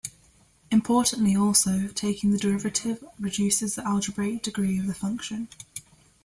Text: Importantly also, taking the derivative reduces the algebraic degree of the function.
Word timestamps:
Importantly 0.71 1.35
also, 1.35 1.87
taking 1.89 2.31
the 2.31 2.39
derivative 2.39 3.03
reduces 3.19 3.75
the 3.75 3.87
algebraic 3.87 4.41
degree 4.41 4.79
of 4.79 4.87
the 4.87 4.95
function. 4.95 5.47